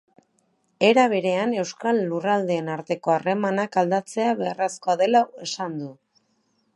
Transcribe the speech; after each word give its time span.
Era 0.85 1.03
berean, 1.11 1.51
euskal 1.63 1.99
lurraldeen 2.13 2.71
arteko 2.77 3.13
harremanak 3.17 3.79
aldatzea 3.83 4.33
beharrezkoa 4.43 4.97
dela 5.03 5.25
esan 5.49 5.81
du. 5.83 5.93